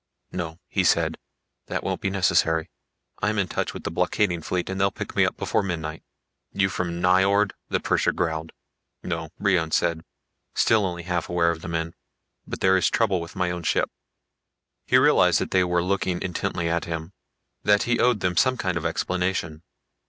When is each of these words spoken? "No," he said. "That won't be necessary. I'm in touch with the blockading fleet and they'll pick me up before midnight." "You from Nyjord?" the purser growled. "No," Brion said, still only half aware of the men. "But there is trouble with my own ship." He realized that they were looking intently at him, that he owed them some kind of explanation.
"No," 0.31 0.59
he 0.67 0.83
said. 0.83 1.19
"That 1.67 1.83
won't 1.83 2.01
be 2.01 2.09
necessary. 2.09 2.71
I'm 3.21 3.37
in 3.37 3.47
touch 3.47 3.71
with 3.75 3.83
the 3.83 3.91
blockading 3.91 4.41
fleet 4.41 4.67
and 4.67 4.81
they'll 4.81 4.89
pick 4.89 5.15
me 5.15 5.25
up 5.25 5.37
before 5.37 5.61
midnight." 5.61 6.01
"You 6.51 6.69
from 6.69 6.99
Nyjord?" 6.99 7.51
the 7.69 7.79
purser 7.79 8.11
growled. 8.11 8.51
"No," 9.03 9.29
Brion 9.39 9.69
said, 9.69 10.03
still 10.55 10.87
only 10.87 11.03
half 11.03 11.29
aware 11.29 11.51
of 11.51 11.61
the 11.61 11.67
men. 11.67 11.93
"But 12.47 12.61
there 12.61 12.77
is 12.77 12.89
trouble 12.89 13.21
with 13.21 13.35
my 13.35 13.51
own 13.51 13.61
ship." 13.61 13.91
He 14.87 14.97
realized 14.97 15.37
that 15.39 15.51
they 15.51 15.63
were 15.63 15.83
looking 15.83 16.19
intently 16.23 16.67
at 16.67 16.85
him, 16.85 17.13
that 17.61 17.83
he 17.83 17.99
owed 17.99 18.21
them 18.21 18.35
some 18.35 18.57
kind 18.57 18.77
of 18.77 18.85
explanation. 18.87 19.61